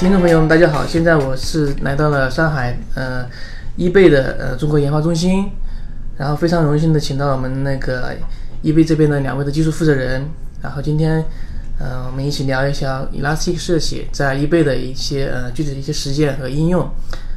[0.00, 0.86] 听众朋友们，大家好！
[0.86, 3.26] 现在我是来到了上海，呃，
[3.76, 5.50] 易贝的呃中国研发中心，
[6.16, 8.16] 然后非常荣幸的请到了我们那个
[8.62, 10.26] 易贝这边的两位的技术负责人，
[10.62, 11.22] 然后今天，
[11.78, 16.88] 呃，我们一起聊一下 Elastic 设计在易贝的一些呃具体的一些实践和应用，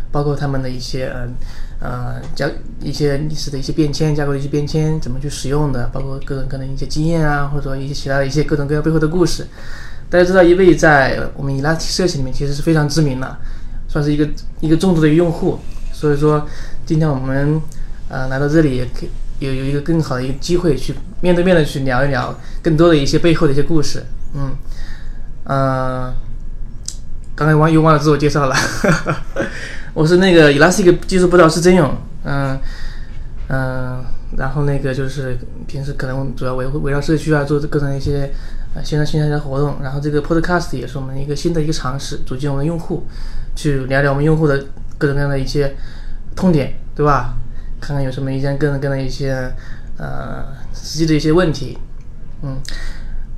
[0.09, 1.27] 包括他们的一些呃
[1.81, 2.49] 呃架
[2.79, 9.45] 一些历史的一些变迁，架构的一些变迁怎么去使用的，包括各种各样的一些经验啊，或者说一些其他的一些各种各样背后的故事。
[10.13, 13.35] 大家知道，一位在我们 Elastic 设计里面其实是非常知名的，
[13.87, 15.57] 算是一个一个重度的用户。
[15.91, 16.47] 所以说，
[16.85, 17.59] 今天我们
[18.09, 24.03] 呃来到这里，也可以有有一个更好的一个机会去面对面的去聊一聊更多的一些背后的一些故事。
[24.35, 24.51] 嗯，
[25.45, 26.13] 呃，
[27.33, 28.55] 刚才忘又忘了自我介绍了，
[29.95, 31.91] 我是那个 Elastic 技术部导师曾勇。
[32.25, 32.59] 嗯
[33.49, 34.05] 嗯，
[34.37, 38.31] 然后那个就是平时可能主要围围绕社区啊做各种一些。
[38.75, 43.03] 啊，线上线下的活动，然后这个 podcast 也是我们一个新的一个尝试，组建我们用户，
[43.55, 44.65] 去聊聊我们用户的
[44.97, 45.75] 各种各样的一些
[46.35, 47.35] 痛点，对吧？
[47.79, 49.53] 看看有什么一些各种各样的一些
[49.97, 51.77] 呃实际的一些问题，
[52.41, 52.57] 嗯，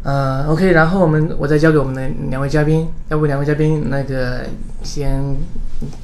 [0.03, 4.45] 呃，OK，然后我们我再交给我们的两位嘉宾，要不两位嘉宾那个
[4.83, 5.19] 先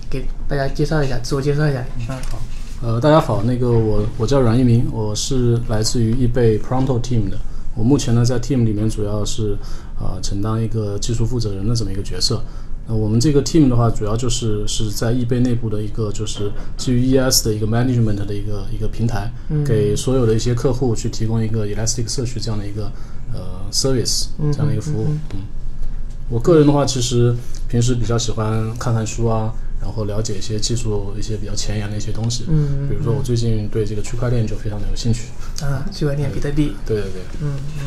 [0.10, 1.86] 给大家介绍一下，自我介绍一下。
[2.10, 2.42] 嗯，好，
[2.82, 7.38] 呃，大家好，那个我我叫阮一鸣，我是来自于易贝 Pronto Team 的。
[7.76, 9.58] 我目前呢，在 team 里面主要是，
[10.00, 12.44] 呃，承担一个技术负责人的这么一个角色。
[12.88, 19.32] 那我们这个 team 的话，主要就是是在易贝内部的一个，就是基于 ES 的一个 management 的一个一个平台，
[19.66, 22.92] 给所有的一些客户去提供一个 Elastic 社区这样的一个
[23.34, 23.40] 呃
[23.72, 25.08] service 这样的一个服务。
[25.34, 25.42] 嗯，
[26.30, 27.34] 我个人的话，其实
[27.70, 29.54] 平时比较喜欢看看书啊。
[29.82, 35.30] 然后了解一些技术一些比较前沿的一些东西，嗯，比如说我最近对这个区块链就非常的有兴趣，
[35.62, 37.82] 啊，区块链、比特币，对对对，嗯嗯。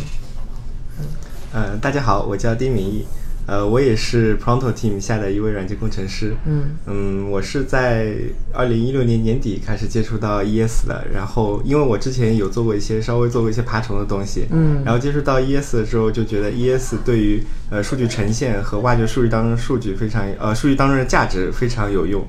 [0.99, 1.05] 嗯，
[1.53, 3.05] 呃，大家好，我叫丁明义。
[3.47, 6.35] 呃，我也是 Pronto Team 下的一位软件工程师。
[6.47, 8.15] 嗯嗯，我是在
[8.55, 22.27] 二零一六年年底开始接触到 ES 的，然后因为我之前有做过一些稍微做过一些爬虫的东西，嗯，然后接触到 ES 的时候，就觉得 ES 对于呃数据呈现和挖掘数据当中的数据非常呃数据当中的价值非常有用。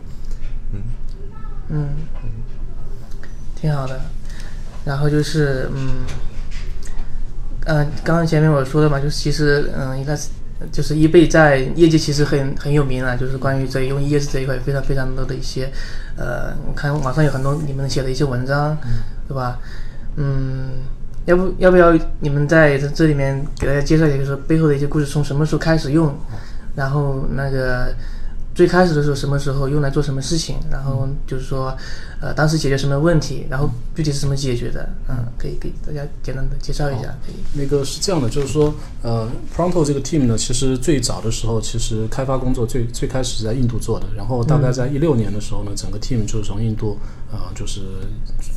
[0.74, 0.81] 嗯
[1.70, 1.90] 嗯，
[3.56, 4.02] 挺好的。
[4.84, 6.04] 然后就是嗯
[7.68, 10.30] 嗯，刚刚前面我说的嘛，就是其实嗯应该是。
[10.72, 15.72] 就是易贝在业界其实很很有名啊，就是关于这用 ES 这一块非常非常多的一些，
[16.18, 18.78] 呃，我看网上有很多你们写的一些文章，
[19.28, 19.60] 对吧？
[20.16, 20.72] 嗯，
[21.26, 26.16] 要不要不要你们在这里面给大家介绍一下，就是背后的一些故事，从什么时候开始用，
[26.76, 27.94] 然后那个。
[28.56, 30.56] 最开始的时候，什么时候用来做什么事情？
[30.72, 31.76] 然后就是说，
[32.22, 33.46] 呃，当时解决什么问题？
[33.50, 34.90] 然后具体是怎么解决的？
[35.10, 37.14] 嗯，可以给大家简单的介绍一下。
[37.26, 37.36] 可以。
[37.54, 44.08] 那个是这样的，就是说，呃，Pronto 这个 team 呢，其实最早的时候，其实开发工作最最开始是在印度做的。
[44.16, 46.98] 然后大概在一六年的时候呢，整个 team 就是从印度，
[47.34, 47.82] 呃，就是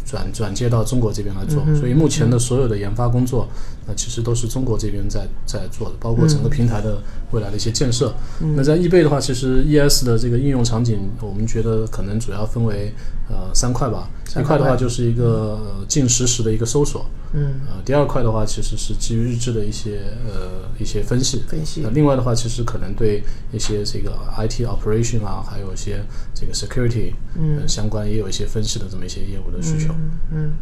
[0.08, 1.62] 转转接到中国这边来做。
[1.78, 3.46] 所以目前的所有的研发工作，
[3.86, 7.02] 那其实都是中国这边在在做的，包括整个平台的
[7.32, 8.14] 未来的一些建设。
[8.56, 12.92] 那在易贝的话，其实 E S 的这个应用场景，我们觉得可能主要分为
[13.28, 14.08] 呃三块吧。
[14.38, 15.58] 一块的话就是一个
[15.88, 21.42] 近实时的一个搜索，嗯，呃，第二块的话其实是基于日志的一些呃一些分析。
[21.48, 21.82] 分析。
[21.94, 23.22] 另外的话，其实可能对
[23.52, 29.94] 一些这个 IT operation 啊，还有一些这个 security 嗯相关也有一些分析的这么一些业务的需求。
[30.30, 30.52] 嗯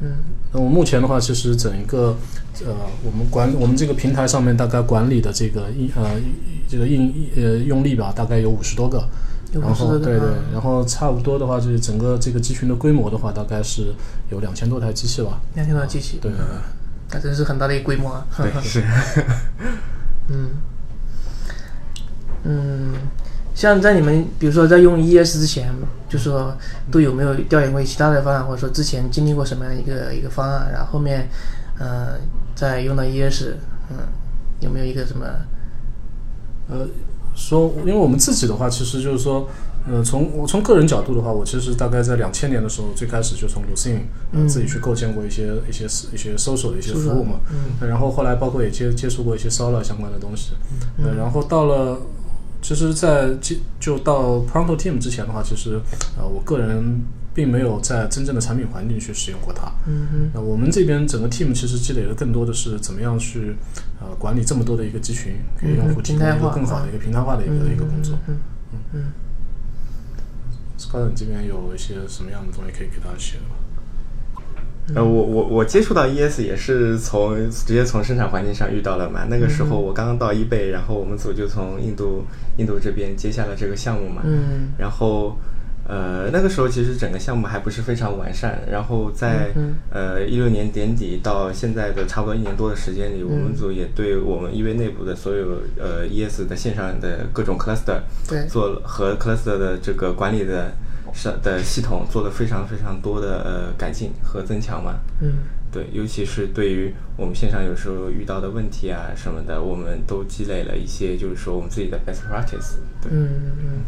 [0.00, 0.16] 嗯。
[0.52, 2.16] 那我目前的话，其实整一个
[2.64, 2.72] 呃
[3.02, 6.08] 我们管我们这个平台上面大概管理的这个应呃。
[6.68, 9.06] 这个应呃用力吧，大概有五十多个，
[9.60, 13.94] 然后对对，然后差不多的话，就是整个这个集群的规模的话，大概是
[14.30, 15.40] 有两千多台机器吧。
[15.54, 16.46] 两千多台机器，对对对，
[17.10, 18.26] 那真是很大的一个规模啊。
[18.36, 18.82] 对 是。
[20.28, 20.50] 嗯
[22.44, 22.94] 嗯，
[23.54, 25.70] 像在你们比如说在用 ES 之前，
[26.08, 26.56] 就说
[26.90, 31.28] 都有没有调研过其他的方案，或者说之前经历过什么样一个一个方案，然后后面
[31.78, 32.18] 嗯
[32.54, 33.54] 再用到 ES，
[33.90, 33.98] 嗯
[34.60, 35.26] 有没有一个什么？
[36.68, 36.86] 呃，
[37.34, 39.48] 说，因为我们自己的话，其实就是说，
[39.90, 44.02] 呃，从我从个人角度的话，我其实大概在两千年的时候，最开始就从 Lucene
[44.48, 50.52] 自己去构建过一些一些一些搜索的一些服务嘛，嗯，然后后来包括也接接触过一些 Solr 相关的东西，
[50.98, 51.98] 嗯，然后到了，
[52.60, 55.80] 其实，在就就到 Pronto Team 之前的话，其实，
[56.18, 57.02] 呃，我个人。
[57.34, 59.70] 并没有在真正的产品环境去使用过它。
[59.86, 60.30] 嗯哼。
[60.34, 63.56] 那我们这边整个 team 其实积累的更多的是怎么样去
[64.00, 68.18] 呃管理这么多的一个集群，给用户提供一个更好的一个平台化的一个一个工作。
[68.26, 68.36] 嗯
[68.72, 69.12] 嗯嗯。
[70.78, 73.56] Scott 这边有一些什么样的东西可以给大家写的吗？
[74.96, 79.24] 呃，我我我接触到 ES 也是从直接从生产环境上遇到了嘛。
[79.30, 82.24] 那个时候我刚刚到易贝，然后我们组就从印度
[82.58, 84.22] 印度这边接下了这个项目嘛。
[84.24, 85.38] 嗯然后
[85.92, 98.46] 呃那个时候其实整个项目还不是非常完善，然后在、嗯呃一六年年底到现在的差不多一年多的时间里，我们组也对我们易贝内部的所有呃 ES 的线上的各种 cluster 对。
[98.48, 100.72] 做和 cluster 的这个管理的
[101.12, 104.94] 是的系统做了非常非常多的呃改进和增强嘛。
[105.20, 105.34] 嗯。
[105.72, 112.76] 对，尤其是对于我们线上有时候遇到的问题啊什么的，我们都积累了一些，就是说我们自己的 best practice。
[113.00, 113.28] 对，嗯
[113.58, 113.80] 嗯，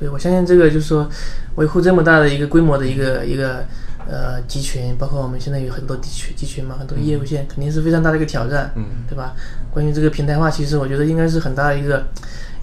[0.00, 1.08] 对，我相信这个就是说
[1.56, 3.64] 维护这么大的一个规模的一个一个
[4.08, 9.36] 呃集群，包括我们现在有很多地区集群嘛，很多业务线，肯定是非常大的一个挑战，嗯对吧？
[9.70, 12.02] 关于这个平台化，其实我觉得应该是很大的一个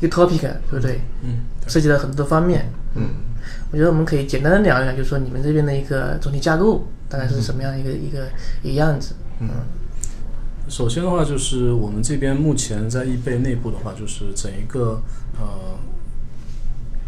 [0.02, 1.00] 一个 topic，对不对？
[1.24, 2.70] 嗯，涉及到很多方面。
[2.96, 3.04] 嗯
[3.72, 8.28] 我觉得我们可以简单的聊一聊，就是说你们这边的一个总体架构大概是什么样一个、一个
[8.64, 9.14] 一个样子？
[9.40, 9.50] 嗯
[10.70, 15.02] 首先的话，就是我们这边目前在易贝内部的话，就是整一个
[15.40, 15.48] 呃，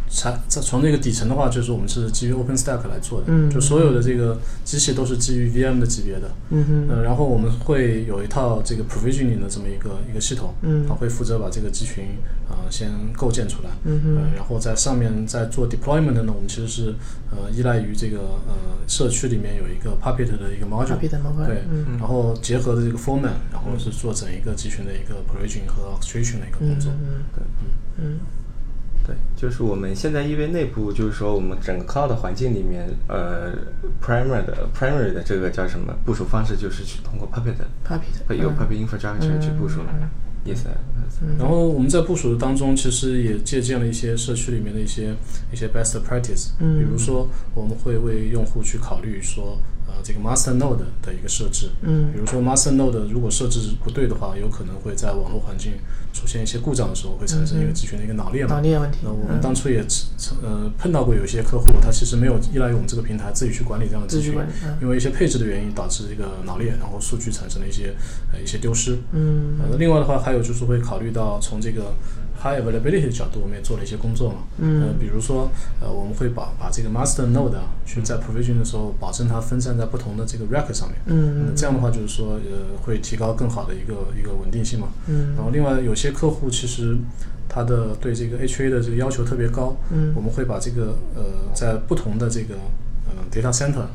[0.10, 6.32] 产在从这个底层的话，就是我们是基于 OpenStack 来做的，嗯就所有的这个机器都是基于 VM 的级别的。
[6.50, 10.86] 嗯哼呃，然后我们会有一套这个 provisioning 的这么一个一个系统，嗯。
[10.88, 12.04] 它会负责把这个集群
[12.50, 16.96] 啊、呃先构建出来，嗯哼呃，然后在上面在做 deployment 呢，我们其实是
[17.30, 18.54] 呃依赖于这个呃
[18.88, 21.98] 社区里面有一个 Puppet 的一个 module，对，嗯。
[22.00, 27.44] 然后结合的这个 format，然后是做整一个集群的一个 provisioning 和 orchestration 的一个工作，嗯嗯对，
[28.04, 28.20] 嗯
[29.06, 33.52] 对，就是我们现在因为内部就是说我们整个 cloud 环境里面，呃
[34.02, 38.56] ，primary 的 primary 的这个叫什么部署方式，就是去通过 Puppet，，Puppet，会有嗯。
[38.56, 39.88] Puppet infrastructure 去部署了。
[40.46, 40.60] Yes，
[41.38, 45.14] 然后我们在部署的当中，其实也借鉴了一些社区里面的一些
[45.52, 46.80] 一些 best practice，嗯。
[46.80, 52.12] 比如说我们会为用户去考虑说，呃，这个 master node 的一个设置，嗯。
[52.14, 55.74] 比如说 master node 如果设置不对的话，有可能会在网络环境
[56.20, 58.56] 出现一些故障的时候，会产生一个集群的一个脑裂嘛。
[58.56, 59.82] 脑裂问题那我嗯们当初也
[60.44, 64.36] 呃碰到过有一些客户，他其实没有依赖于我们这个平台自己去管理这样的集群
[64.82, 67.94] 因为一些配置的原因导致这个脑裂，然后数据产生了一些
[68.34, 68.98] 呃一些丢失。
[69.14, 71.94] 嗯呃，另外的话，还有就是会考虑到从这个
[72.42, 74.38] high availability 的角度，我们也做了一些工作嘛。
[74.58, 74.82] 嗯。
[74.82, 75.50] 呃，比如说，
[75.82, 80.98] 呃，我们会把把这个 master node 啊，去在 provision 的时候，保证它分散在不同的这个 rack 上面。
[81.06, 84.88] 嗯那这样的话，就是说，呃，会提高更好的一个一个稳定性嘛。
[85.08, 85.36] 嗯。
[85.36, 86.98] 然后，另外有些客户其实
[87.48, 90.14] 他的对这个 HA 的这个要求特别高，嗯。
[90.16, 92.56] 我们会把这个呃在不同的这个
[93.06, 93.86] 呃 data center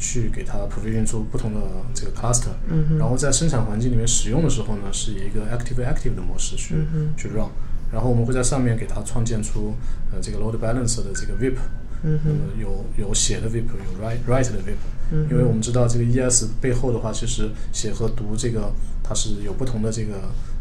[0.00, 1.60] 去给它 provision 出不同的
[1.92, 7.48] 这个 cluster，嗯然后在生产环境里面使用的时候呢，是以一个 active active 的模式去、嗯去 run，
[7.92, 9.74] 然后我们会在上面给它创建出
[10.12, 11.56] 呃这个 load balancer 的这个 VIP，
[12.02, 12.18] 嗯
[12.60, 14.76] 有有写的 VIP，有 write write 的 VIP，、
[15.10, 18.70] 嗯因为我们知道这个 ES 背后的话，其实写和读这个
[19.02, 20.14] 它是有不同的这个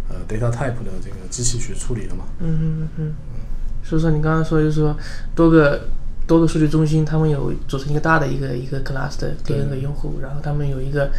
[0.10, 2.26] 呃 data type 的这个机器去处理的嘛。
[2.40, 3.14] 嗯嗯嗯嗯。
[3.84, 4.96] 所以说你刚刚说就是说
[5.36, 5.88] 多个
[6.26, 11.10] 多个数据中心，他们有组成一个大的一个一个 cluster 给那个用户，然后他们有一个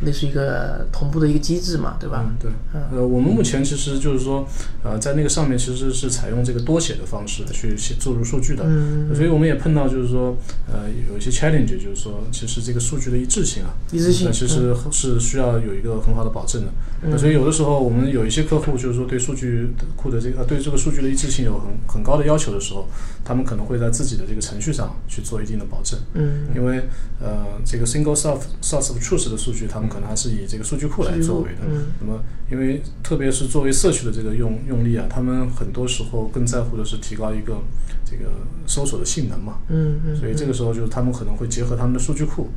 [0.00, 2.24] 类似于一个同步的一个机制嘛，对吧？
[2.26, 2.50] 嗯，对。
[2.92, 4.46] 呃，我们目前其实就是说，
[4.82, 8.64] 呃，在那个上面其实是采用这个多写的方式去写注入数据的。
[8.66, 10.36] 嗯所以我们也碰到就是说，
[10.70, 16.68] 呃，有一些 challenge，就是说，其实这个数据的一致性啊，一致性那其实是需要有一个很好的保证的。
[17.08, 22.88] 那所以有的时候我们有一些客户就是说对数据库的这个呃对这个数据的一致性有很很高的要求的时候，
[23.24, 25.98] 他们可能会在自己的这个程序上去做一定的保证。
[26.14, 26.88] 嗯因为
[27.20, 31.60] 呃，这个 single source source of truth 的数据，他们可能还是以这个数据库来作为的。
[31.68, 37.60] 嗯那么，因为特别是作为社区的这个用用力啊，他们很多时候更在乎的是提高一个
[38.04, 38.30] 这个
[38.66, 39.58] 搜索的性能嘛。
[39.68, 42.48] 嗯嗯，所以这个时候就是他们可能会结合他们的数据库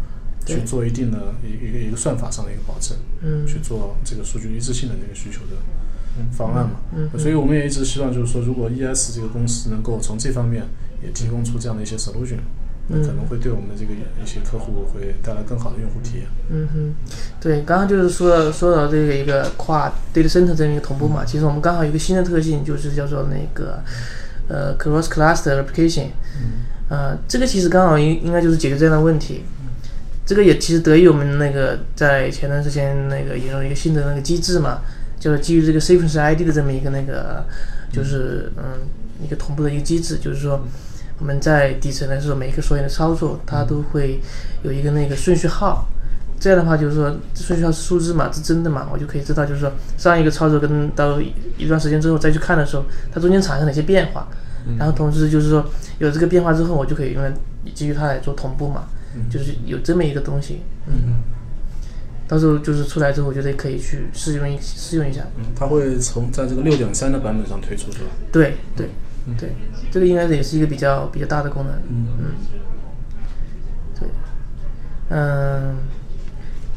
[0.45, 5.55] 去做一定的一一个一个算法上的一个保证，嗯去做这个数据一致性的这个需求的
[6.31, 6.81] 方案嘛。
[6.95, 10.63] 嗯所以我们也一直希望就是说，如果 ES 这个公司能够从这方面
[11.03, 12.39] 也提供出这样的一些 solution，
[12.89, 13.01] 那嗯。
[13.01, 16.27] 可能会对我们的这个一些客户会带来更好的用户体验。
[16.50, 16.93] 嗯哼，
[17.39, 23.81] 对，刚刚就是说到说到这个一个跨 data center 这样一个同步嘛，其实我们刚好有一个新的特性，就是叫做那个
[24.48, 26.08] 呃 cross cluster replication，
[26.89, 29.43] 呃，这个其实刚好应应该就是解决这样的问题。
[30.25, 34.81] 这个也其实得益于我们那个在前段时间那个引入一个新的那个机制嘛，
[35.19, 37.43] 就是基于这个 sequence ID 的这么一个那个，
[37.91, 38.63] 就是嗯
[39.24, 40.63] 一个同步的一个机制，就是说
[41.20, 44.20] 我们在底层的时候，每一个所有的操作它都会
[44.64, 45.88] 有一个那个顺序号。
[46.40, 54.28] 这样的话，就是说顺序号是数字嘛，是真的嘛，我就可以知道，就是说上一个操作跟到一一段时间之后再去看的时候，它中间产生哪些变化，
[54.78, 55.66] 然后同时就是说
[55.98, 57.34] 有这个变化之后，我就可以用来
[57.76, 58.88] 基于它来做同步嘛。
[59.28, 61.24] 就是有这么一个东西，嗯，
[62.28, 65.22] 到时候就是出来之后，我觉得可以去试用一试用一下。
[65.36, 68.06] 嗯，它会从在这个六点三的版本上推出是吧？
[68.32, 68.88] 对对
[69.36, 69.50] 对，
[69.91, 72.08] 这个应该也是一个比较比较大的功能，嗯。
[72.17, 72.25] 嗯，
[74.00, 74.10] 对，
[75.10, 75.77] 嗯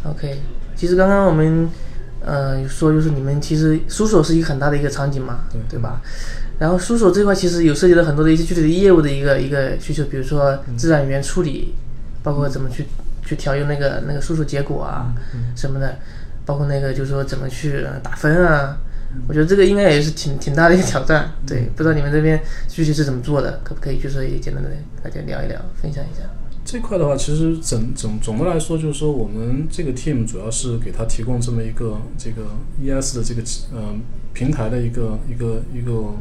[0.05, 0.41] ，OK，
[0.75, 1.69] 其实刚刚我们
[2.25, 5.61] 呃说就是你们其实搜索是一个很大的一个场景嘛，对。
[5.69, 6.01] 对吧？
[6.59, 11.75] 然后搜索这块其实有涉及到很多的一些具体的业务的一个一个需求，比如说自然语言处理，
[12.23, 12.87] 包括怎么去
[13.25, 15.13] 去调用那个那个搜索结果啊
[15.57, 15.97] 什么的，
[16.47, 18.77] 包括那个就是说怎么去呃打分啊，
[19.29, 21.33] 我觉得这个应该也是挺挺大的一个挑战。
[21.47, 24.71] 对，不知道你们这边具体是怎么做的，可不可以就是也简单的
[25.03, 26.25] 大家聊一聊，分享一下？
[26.65, 32.43] 这块的话，其实整整总的来说，就是说我们这个 team 主要是给他提供这么一个这个
[32.81, 33.43] ES 的这个
[33.73, 33.95] 呃
[34.33, 36.15] 平台的一个一个一个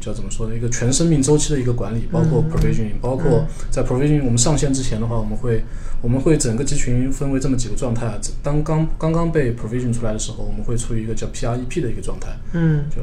[0.00, 0.54] 叫怎么说呢？
[0.54, 5.62] 一个全生命周期的一个管理，包括 provisioning，包括在 provisioning 我们上线之前的话，我们会
[6.00, 8.18] 我们会整个集群分为这么几个状态啊。
[8.42, 13.02] 当刚刚刚被 provision 出来的时候，我们会处于一个叫 PREP 的一个状态，嗯，就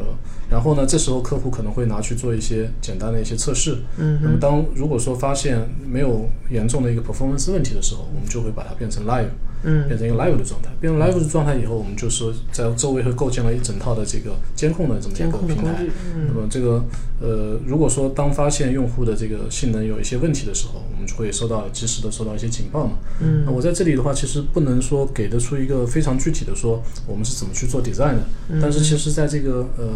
[0.50, 9.30] 然后呢，这时候客户可能会拿去做一些简单的一些测试，嗯那么当如果说发现没有严重的一个 performance 问题的时候，我们就会把它变成 live，
[9.66, 9.88] 嗯。
[9.88, 10.70] 变成一个 live 的状态。
[10.80, 15.86] 变成 live 的状态以后，我们就说在周围会构建了一整套的这个监控的这么一个平台
[16.28, 16.84] 那么这个
[17.20, 22.94] 呃，如果说当发现用户的这个性能有一些问题的时候，我们就会收到及时的收到一些警报嘛。
[23.22, 23.44] 嗯。
[23.46, 28.60] 那我在这里的话，其实不能说给得出一个非常具体的说我们是怎么去做 design 的，嗯。
[28.62, 29.88] 但是其实在这个呃，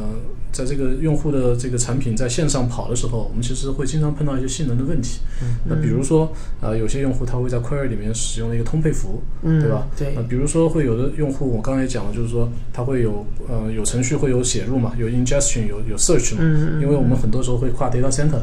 [0.52, 5.20] 在这个用户的这个产品在线上跑的时候，我们其实会经常碰到一些性能的问题。
[5.66, 9.88] 那比如说呃，有些用户他会在 query 里面使用了一个通配符，嗯对吧？
[9.98, 10.16] 对。
[10.16, 18.42] 呃，比如说会有的用户，我刚才也讲了，就是说它会有呃有程序会有写入嘛，有 ingestion，有有 search 嘛，嗯嗯因为我们很多时候会跨 data center，、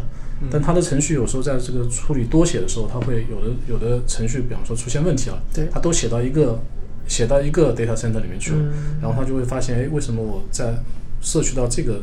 [0.50, 5.68] 但它的程序有时候在这个处理多写的时候，它会有的有的程序，比方说出现问题了，对。
[5.73, 6.58] 它都写到一个
[7.08, 8.99] 写到一个 data center 里面去了，嗯。
[9.00, 10.75] 然后它就会发现，哎，为什么我在
[11.20, 12.00] 摄取到这个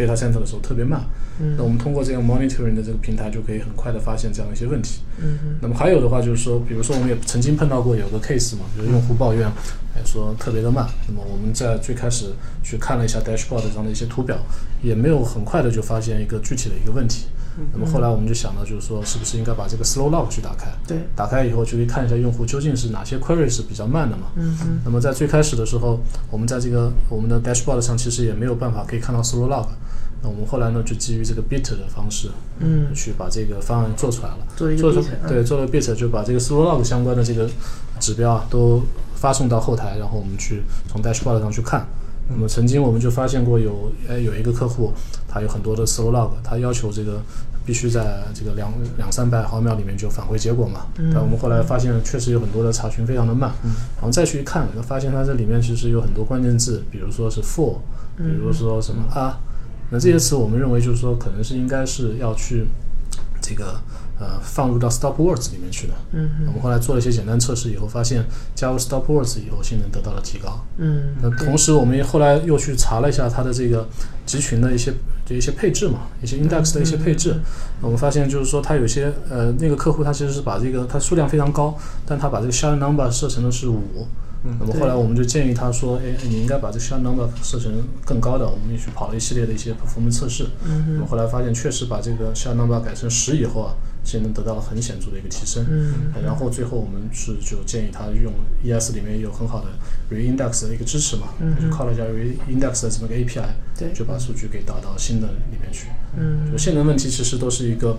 [0.00, 1.02] data center 的时候特别慢？
[1.42, 5.00] 嗯那我们通过这个 monitoring 的这个平台，就可以很快的发现这样一些问题。
[5.22, 9.46] 嗯那么还有的话就是说，比如说我们也曾经碰到过有个 case 嘛，就是用户抱怨，
[9.94, 10.86] 哎说特别的慢。
[11.08, 14.38] 那么我们在最开始去看了一下 dashboard 上的一些图表，
[14.82, 17.26] 也没有很快的就发现一个具体的一个问题。
[17.72, 20.66] 那么后来我们就想到，就是说是不是应该把这个 slow log 去打开？
[20.86, 24.28] 对，打开以后就可以看一下用户究竟是哪些 query 是比较慢的嘛。
[24.36, 26.00] 嗯嗯那么在最开始的时候，
[26.30, 29.66] 我们在这个我们的 dashboard 上其实也没有办法可以看到 slow log。
[30.22, 34.38] 那我们后来呢，就基于这个 bit 的方式，嗯，去把这个方案做出来了。
[34.54, 34.92] 做
[35.26, 37.48] 对，做了 bit 就把这个 slow log 相关的这个
[37.98, 38.82] 指标啊都
[39.14, 41.86] 发送到后台，然后我们去从 dashboard 上去看。
[42.28, 44.92] 那么曾经我们就发现过有哎有一个客户，
[45.26, 47.20] 他有很多的 slow log，他要求这个
[47.64, 50.86] 必须在这个两两三百毫秒里面就返回结果嘛。
[50.98, 51.10] 嗯。
[51.12, 53.52] 但我们后来发现确实有很多的查询非常的慢，
[53.96, 57.76] 然后再去一看，就发现它这里面其实有很多关键字，比如说是 for，
[58.16, 59.38] 比如说什么啊，
[59.90, 62.66] 那这些词我们认为就是说可能是应该是要去
[63.50, 63.80] 这个
[64.20, 65.94] 呃放入到 stop words 里面去的。
[66.12, 70.64] 嗯我们后来做了一些简单测试以后，发现加入 stop words 以后性能得到了提高。
[70.76, 73.88] 嗯，那同时我们也后来又去查了一下它的这个
[74.24, 74.94] 集群的一些
[75.26, 77.34] 就一些配置嘛，一些 index 的一些配置，
[77.80, 81.76] 我们发现就是说它有些呃那个客户他其实是把这个它数量非常高，
[82.06, 84.06] 但他把这个 shard number 设成的是五。
[84.42, 87.70] 那么后来我们就建议他说，哎，你应该把这个 shard number 设成
[88.04, 88.46] 更高的。
[88.48, 90.46] 我们也去跑了一系列的一些 performance 测试。
[90.64, 95.66] 那么后来发现，确实把这个 shard number 改成十以后啊，性能得到了很显著的一个提升。
[95.68, 95.94] 嗯
[96.24, 98.32] 然后最后我们是就建议他用
[98.62, 99.66] ES 里面也有很好的
[100.10, 101.28] reindex 的一个支持嘛，
[101.60, 103.44] 就靠了一下 reindex 的这么个 API，
[103.78, 105.88] 对就把数据给导到新的里面去。
[106.16, 107.98] 嗯就性能问题其实都是一个，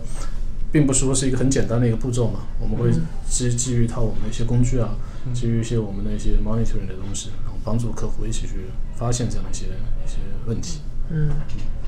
[0.71, 4.95] 并不是说是一个很简单的一个步骤嘛，我们会嗯基基于一套我们的一些工具啊，
[5.33, 10.81] 基于一些我们的一些 monitoring 的东西，然后帮助客户一起去发现这样的一些一些问题。
[11.09, 11.29] 嗯，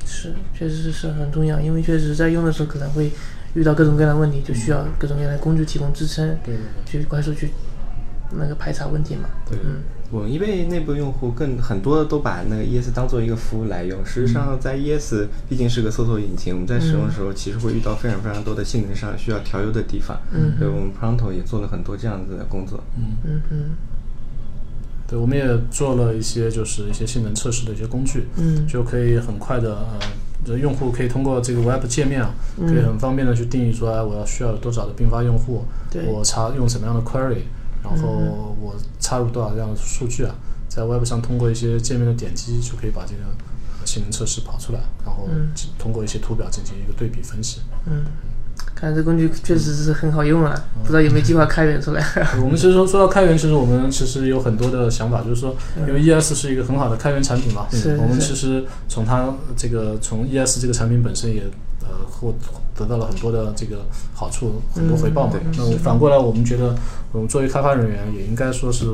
[0.06, 3.12] 是，确实是很重要，因为确实在用的时候可能会
[3.54, 7.02] 遇到各种各样的问题，就需要各种各样的工具提供支撑，对对对。
[7.02, 7.52] 去快速去
[8.32, 9.30] 那个排查问题嘛。
[9.50, 9.82] 对嗯
[10.14, 13.98] 我们 eBay 内部用户更很多都把那个 ES 当做一个服务来用。
[14.06, 20.16] 实际上，在 ES 毕竟是个搜索引擎，我们在使用的时候其实会遇到非常非常多的性能上需要调优的地方。
[20.32, 20.54] 嗯。
[20.60, 22.80] 所以我们 Pronto 也做了很多这样子的工作。
[22.96, 23.66] 嗯嗯嗯。
[25.08, 28.68] 对，我们也做了一些就是一些性能测试的一些工具，嗯。
[28.68, 30.00] 就可以很快的呃，
[30.46, 36.06] 这用户可以通过这个 Web 界面啊，可以很方便的去定义出来，我要需要有多少的并发用户，对。
[36.06, 37.42] 我查用什么样的 query，
[37.84, 40.34] 然后我插入多少这样的数据啊，
[40.70, 43.24] 在 Web 上通过一些界面的点击就可以把这个
[43.82, 45.50] 呃性能测试跑出来，然后嗯。
[45.78, 47.60] 通过一些图表进行一个对比分析。
[47.86, 48.06] 嗯，
[48.74, 52.02] 看来这工具确实是很好用啊，不知道有没有计划开源出来？
[52.42, 55.54] 我们其实说说到开源，其实我们其实有很多的想法，就是说，
[55.86, 61.44] 因为 ES 是一个很好的开源产品嘛，嗯我们其实从它这个从 ES 这个产品本身也
[61.82, 62.34] 呃获
[62.76, 65.34] 得到了很多的这个好处，很多回报嘛。
[65.36, 66.76] 嗯那反过来，我们觉得
[67.12, 68.86] 我们作为开发人员，也应该说是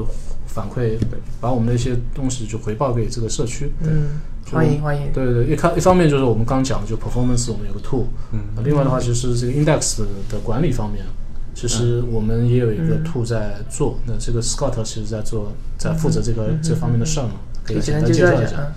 [0.45, 0.97] 反馈，
[1.39, 3.71] 把我们的一些东西就回报给这个社区。
[3.81, 4.19] 嗯，
[4.51, 5.11] 欢迎欢迎。
[5.13, 11.05] 对对对，一开一方面就是我们刚讲的，就 performance 我们有个 tool，嗯呃另外的话就是这个 index 的管理方面，
[11.55, 13.97] 其实我们也有一个 tool 在做。
[14.05, 18.39] 那这个 Scott 其实在做，在负责这个这方面的事儿嘛，可以可以简简单介绍一下。
[18.39, 18.73] 单介绍一下啊。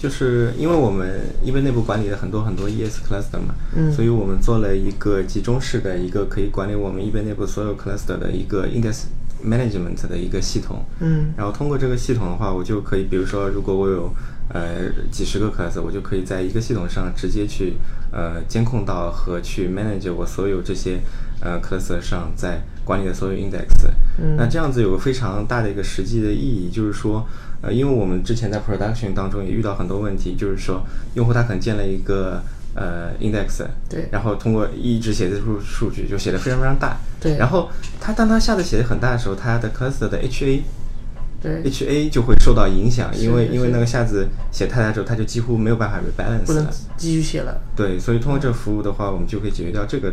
[0.00, 9.06] 就是因为我们易贝内部管理了很多很多 ES cluster 嘛，嗯所以我们做了一个集中式的一个可以管理我们易贝内部所有 cluster 的一个 index
[9.44, 10.84] management 的一个系统。
[11.00, 14.08] 嗯然后通过这个系统的话，我就可以，比如说，如果我有
[14.54, 17.74] 呃几十个 cluster，我就可以在一个系统上直接去
[18.12, 21.00] 呃监控到和去 manage 我所有这些
[21.40, 23.66] 呃 cluster 上在管理的所有 index。
[24.20, 27.26] 嗯那这样子有个非常大的一个实际的意义，就是说，
[27.60, 30.82] 呃，因为我们之前在 production 当中也遇到很多问题，就是说，
[31.14, 32.40] 用户他可能建了一个
[32.74, 37.68] 呃 index，对然后通过一直写字数数据就写的非常非常大，对然后
[38.00, 40.62] 他当他下次写的很大的时候，他的 cluster 的 HA
[41.40, 46.70] 对，HA 就会受到影响，因为因为那个下子写太大之后，它就几乎没有办法 rebalance 不能了。
[46.96, 47.60] 继续写了。
[47.76, 50.12] 对，所以通过这个服务的话，我们就可以解决掉这个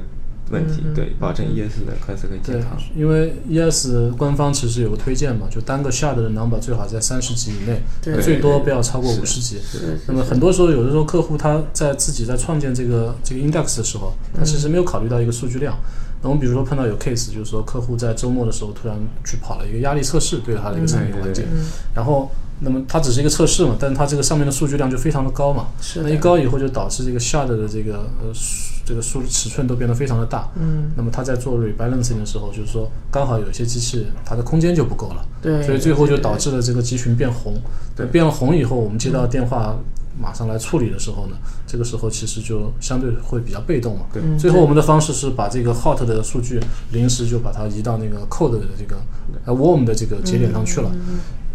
[0.52, 8.22] 问题，对，保证 ES 的 cluster 可以健对康。，因为 ES 官方其实有个推荐嘛，就单个 shard 的 number 最好在三十级以内，对。
[8.22, 9.60] 最多不要超过五十级。
[10.08, 15.76] 那么很多时候，有的时候客户他在自己在创建这个这个 index 的时候，他其实没有考虑到一个数据量。
[16.22, 30.48] 那我们比如说碰到有 case，就是说客户在周末的时候突然去跑了一个压力测试，对他的一个产品环境，嗯然后那么它只是一个测试嘛，但是它这个上面的数据量就非常的高嘛，是那一高以后就导致这个 shard 的这个呃数这个数尺寸都变得非常的大。
[30.56, 37.60] 嗯，那么它在做 rebalancing 的时候，就是说刚好有一些机器它的空间就不够了，对，所以最后就导致了这个集群变红。
[37.96, 39.76] 对变了红以后，我们接到电话
[40.20, 44.06] 马上来处理的时候呢，这个时候其实就相对会比较被动嘛。
[44.14, 46.60] 对嗯最后我们的方式是把这个 hot 的数据
[46.92, 48.98] 临时就把它移到那个 cold 的这个
[49.46, 50.92] 呃 warm 的这个节点上去了。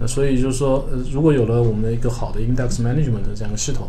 [0.00, 3.88] 那所以就是说，呃，如果有了我们的一个好的 index management 的这样一个系统，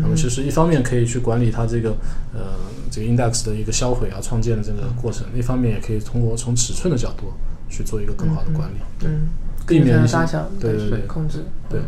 [0.00, 1.90] 那么其实一方面可以去管理它这个
[2.32, 2.56] 呃
[2.90, 7.32] 这个 index 的一个销毁啊、创建的这个过程，一方面也可以通过从尺寸的角度
[7.68, 9.28] 去做一个更好的管理，嗯，
[9.66, 11.44] 避免一些大小对对对控制。
[11.68, 11.80] 对。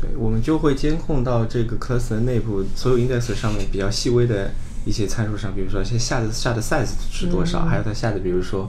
[0.00, 4.50] 对，我们就会监控到这个 cluster 内部所有 index 上面比较细微的
[4.84, 8.68] 一些参数上，比如说现下的下的 size 是多少，还有它下的比如说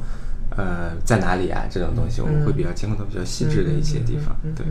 [0.55, 4.35] 呃在哪里啊这种东西，我们会比较监控到比较细致的一些地方。
[4.55, 4.63] 对，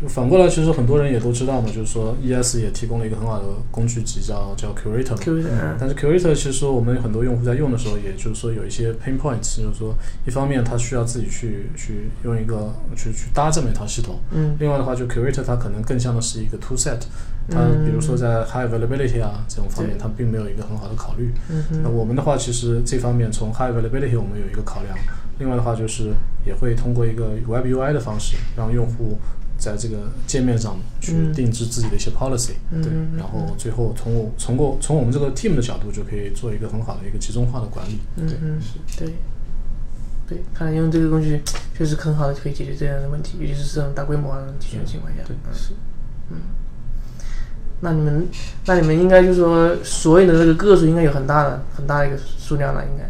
[0.00, 5.74] 就反过来，其实很多人也都知道嘛，就是说 ES 也提供了一个很好的工具集叫叫 Curator 嗯。
[5.80, 9.94] 但是 Curator 其实我们很多用户在用的时候，也就是说有一些 pain points，就是说
[10.26, 14.54] 一方面它需要自己去去用一个去去搭这么一套系统，嗯。
[14.60, 17.00] 另外的话就 Curator 它可能更像的是一个 tool set，
[17.48, 21.32] 它嗯比如说在 high availability 啊这种方面，它并没有一个很好的考虑。
[21.48, 24.94] 嗯那我们的话，其实这方面从 high availability 我们有一个考量，
[25.38, 26.12] 另外的话就是
[26.44, 29.18] 也会通过一个 Web UI 的方式，让用户
[29.58, 37.98] 在这个界面上去嗯定制自己的一些 policy，、对，然后最后从我从过从我们这个 team 的角度就可以做一个很好的一个集中化的管理。
[38.16, 38.60] 嗯嗯
[38.98, 39.14] 对
[40.28, 41.40] 对，看来用这个工具
[41.76, 45.22] 确实很好的可以解决这样的问题，尤其是这种大规模的集群情况下。
[45.24, 45.72] 对是
[46.30, 46.38] 嗯。
[47.80, 48.26] 那你们，
[48.64, 53.04] 那你们应该就是说，所有的这个个数应该有很大的很大的一个数量了，应该。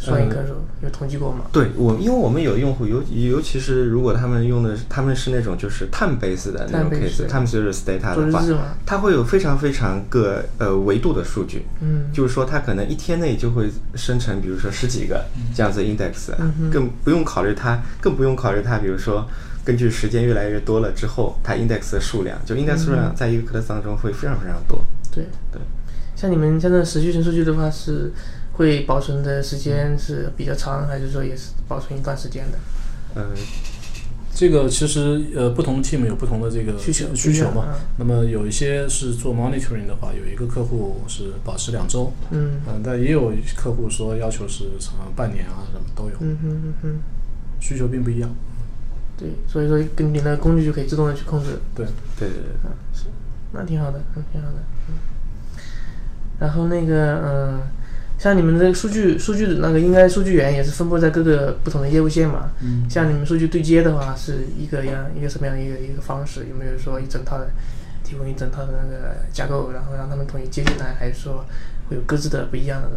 [0.00, 1.44] 所以个数有统计过吗？
[1.52, 8.42] 对我，因为我们有用户，尤尤其是如果他们用的是他们是那种就是 time base 的那种 based case，time series data 的话
[8.86, 11.66] 它会有非常非常个呃维度的数据。
[11.82, 15.22] 嗯就是说，它可能一天内就会生成，比如说十几个
[15.54, 19.28] 这样子 index，、嗯更不用考虑它，更不用考虑它，比如说
[19.62, 24.82] 根据时间越来越多了之后，它 index 的数量，就 index 数量在一个 class 当中会非常非常多。
[25.12, 25.60] 对对。
[26.16, 28.12] 像你们现在时序存数据的话，是
[28.60, 32.58] 会保存的时间是比较长，还是说也是保存一段时间的？
[33.14, 33.30] 呃，
[34.34, 37.74] 这个其实呃不同的 team 有不同的这个需求需求嘛嗯。
[37.96, 46.98] 那么有一些是做 monitoring 的话，有一个客户是保持两周，嗯嗯，但也有客户说要求是什么半年啊，什么都有，嗯哼嗯哼，
[47.60, 48.28] 需求并不一样。
[49.16, 51.86] 对，所以说根据那个工具就可以自动的去控制，对，
[52.18, 52.70] 对对对，
[53.52, 54.56] 那挺好的，嗯，挺好的，
[54.90, 54.96] 嗯。
[56.38, 57.60] 然后那个嗯，
[58.20, 62.50] 像你们这个数据数据的那个应该数据源也是分布在各个不同的业务线嘛？
[62.60, 66.46] 嗯像你们数据对接的话，是一个样一个什么样的一个一个方式？
[66.50, 67.48] 有没有说一整套的
[68.04, 71.46] 提供一整套的那个架构，然后让他们统一接进来，还是说
[71.88, 72.88] 会有各自的不一样的？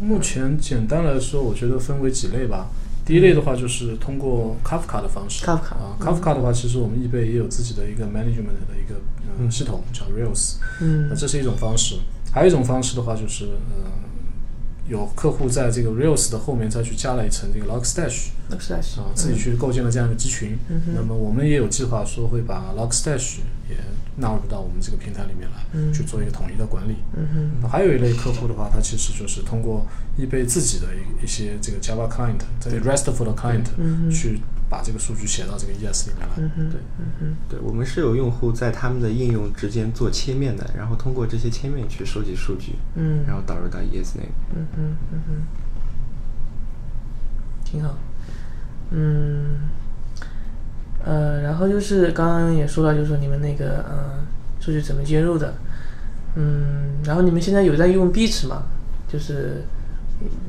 [0.00, 2.66] 目前简单来说，我觉得分为几类吧。
[3.04, 9.00] 第一类的话就是通过 Kafka 的方式 Kafka 啊，Kafka 的话，其实我们易贝也有自己的一个 management 的一个
[9.38, 11.94] 嗯系统叫 Rails，嗯那这是一种方式。
[12.30, 13.90] 还有一种方式的话，就是呃，
[14.88, 20.58] 有客户在这个 Rails 的后面再去加了一层这个 Logstash，Logstash 啊，自己去构建了这样一个集群。
[20.68, 20.80] 嗯。
[20.94, 23.76] 那么我们也有计划说会把 Logstash 也
[24.16, 25.92] 纳入到我们这个平台里面来，嗯。
[25.92, 26.96] 去做一个统一的管理。
[27.14, 27.50] 嗯哼。
[27.62, 33.66] 那还有一类客户的话，他其实就是通过易贝自己的一一些这个 Java client，这个 RESTful 的 client，、
[34.10, 36.34] 去把这个数据写到这个 ES 里面来。
[36.36, 44.28] 嗯哼对嗯哼对，我们是有用户在他们的应用之间做切面的，然后通过这些切面去收集数据，嗯然后导入到 ES 内。
[44.54, 45.42] 嗯哼嗯哼，
[47.64, 47.96] 挺好。
[48.90, 49.58] 嗯，
[51.04, 54.26] 呃，然后就是刚刚也说到，就是说你们那个呃
[54.60, 55.54] 数据怎么接入的，
[56.36, 58.62] 嗯，然后你们现在有在用 Beats 吗？
[59.06, 59.62] 就是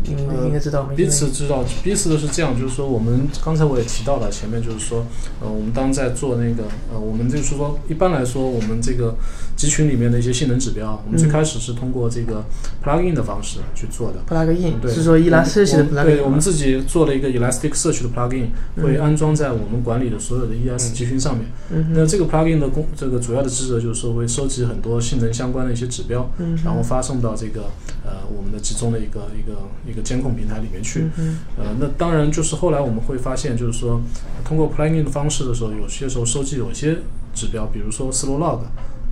[0.03, 5.05] 你们应该知道，彼此知道，彼此的是这样，就是说我们刚才我也提到了，前面就是说，
[5.39, 9.15] 呃，我们当在做那个，呃，我们就是说，一般来说，我们这个
[9.55, 12.43] 集群里面的一些性能指标，我们最嗯开始是通过这个
[12.83, 14.19] plugin 的方式去做的。
[14.27, 18.47] plugin 对，是说伊拉设计的我们 plugin 对，我们自己做了一个 Elasticsearch 的 plugin，
[18.81, 21.45] 会嗯安装在我们管理的所有的 ES 集群上面。
[21.69, 21.91] 嗯。
[21.93, 27.65] 那这个 plugin 的工，这个主要的职责就是说会收集很多性能相关的一些指标，嗯然后发送到这个
[28.03, 31.09] 呃我们的集中的一个一个一个监控平台里面去。
[31.17, 34.01] 嗯呃，那当然就是后来我们会发现，就是说
[34.43, 36.97] 通过 planning 的方式的时候，有些时候收集有些
[37.33, 38.61] 指标，比如说 slow log，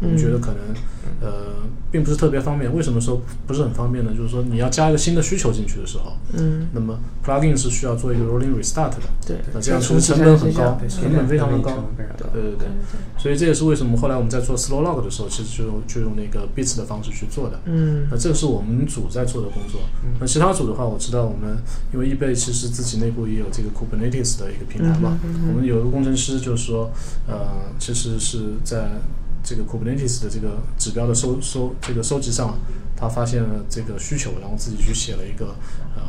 [0.02, 0.60] 我们觉得可能
[1.22, 1.56] 呃
[1.92, 2.74] 并不是特别方便。
[2.74, 4.12] 为什么说不是很方便呢？
[4.16, 8.98] 就是说你要加一个新的需求进去的时候，嗯那么 plugin 是需要做一个 rolling restart 的。
[9.26, 11.86] 对，那这样其实成本很高，成本非常的高。
[12.32, 12.68] 对对对，
[13.18, 17.60] 所以这也是为什么后来我们在做 slow log 的时候，其实就用就用那个 bits 的方式去做的。
[17.66, 19.82] 嗯那这个是我们组在做的工作。
[20.20, 21.58] 那其他组的话，我知道我们
[21.94, 25.18] 因为易贝其实自己内部也有这个 Kubernetes 的一个平台嘛，
[25.50, 26.92] 我们有一个工程师就是说，
[27.28, 27.48] 呃，
[27.80, 28.90] 其实是在
[29.44, 32.58] 这个 Kubernetes 的这个指标的收收这个收集上，
[32.96, 35.56] 他发现了这个需求，然后自己去写了一个
[35.96, 36.02] 呃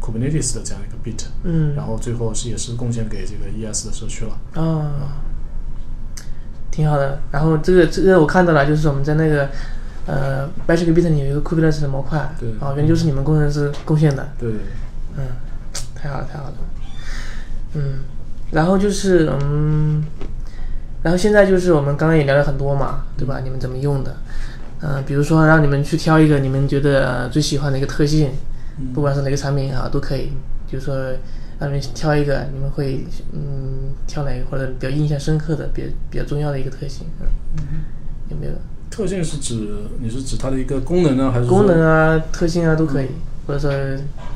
[0.00, 4.62] Kubernetes 的这样一个 bit，嗯，然后最后是也是贡献给这个 ES 的社区了。
[4.62, 5.18] 啊，
[6.70, 7.20] 挺好的。
[7.32, 9.48] 然后这个这个我看到了，就是我们在那个
[10.06, 14.66] 呃 Basic Bit 里有一个 Kubernetes 的模块，对啊，原来就是你们工程师贡献的，对对对。
[15.18, 15.24] 嗯，
[15.94, 16.54] 太好了太好了，
[17.72, 18.00] 嗯，
[18.50, 20.04] 然后就是嗯，
[21.06, 23.40] 然后现在就是我们刚刚也聊了很多嘛，对吧？
[23.44, 24.16] 你们怎么用的？
[24.80, 28.30] 嗯、比如说让你们去挑一个你们觉得、呃、最喜欢的一个特性，
[28.92, 30.32] 不管是哪个产品也好，都可以。
[30.66, 30.96] 就是说
[31.60, 37.06] 让你们挑一个，你们会嗯挑哪个或者比较印象深刻的、比较比较重要的一个特性，
[37.56, 37.62] 嗯，
[38.28, 38.52] 有没有？
[38.90, 39.64] 特性是指
[40.00, 43.06] 你是指它的一个功能呢，还是功能啊、特性啊都可以，
[43.46, 43.70] 或者说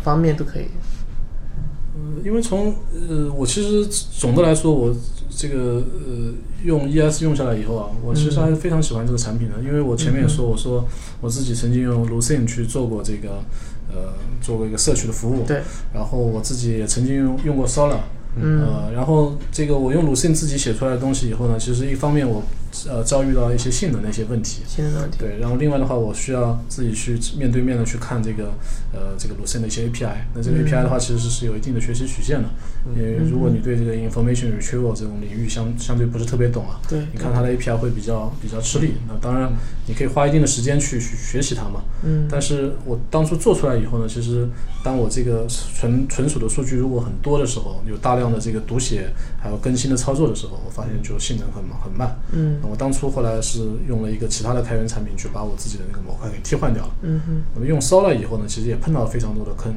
[0.05, 0.67] 方面都可以。
[1.95, 2.77] 呃因为从
[3.09, 4.95] 呃，我其实总的来说，我
[5.41, 10.87] 这个呃用 ES 用下来以后啊，我其实还是非常喜欢这个产品的，因为我前面也说，我说
[11.23, 13.43] 我自己曾经用 Lucene 去做过这个
[13.89, 15.63] 呃做过一个社区的服务，对，
[15.95, 18.01] 然后我自己也曾经用用过 Solar，
[18.37, 18.61] 嗯。
[18.61, 22.43] 呃，然后这个我用 Lucene 自己写出来的东西以后呢，其实一方面我
[22.89, 25.19] 呃遭遇到一些性能的一些问题，新的问题。
[25.19, 28.53] 对，然后另外的话，我需要自己去面对面的去看这个
[28.93, 30.15] 呃这个 Lucene 的一些 API。
[30.35, 32.49] 那这个嗯 API 的话，其实是有一定的学习曲线的。
[32.97, 38.95] 因为如果你对这个 information retrieval 这种领域相相对不是特别懂啊，对你看它的 API 会比较比较吃力。
[39.07, 39.53] 那当然，
[39.87, 41.83] 你可以花一定的时间去去学习它嘛。
[42.03, 44.49] 嗯但是我当初做出来以后呢，其实
[44.83, 52.19] 当我这个存存储的数据如果很多的时候，有大量的这个读写还有更新的操作的时候，我发现就性能很很慢。
[52.33, 56.95] 嗯那我当初后来是用了一个其他的开源产品去把我自己的那个模块给替换掉了。
[57.03, 59.73] 嗯哼那么用 Solar 以后呢，其实也碰到了非常多的坑。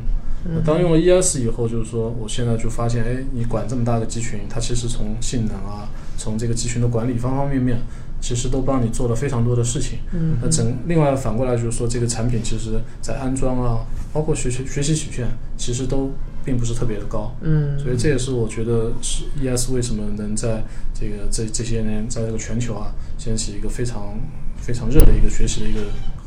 [0.46, 7.78] 嗯当用了 ES 以后，就是说我现在就发现，哎，你管这么大的集群，它其实从性能啊，从这个集群的管理方方面面，
[8.20, 10.00] 其实都帮你做了非常多的事情。
[10.12, 16.12] 嗯那整另外反过来就是说，这个产品其实在安装啊，包括学习学习曲线，其实都
[16.44, 17.36] 并不是特别的高。
[17.42, 24.18] 嗯，所以这也是我觉得是 ES 为什么能在这个这这些年在这个全球啊掀起一个非常
[24.58, 25.82] 非常热的一个学习的一个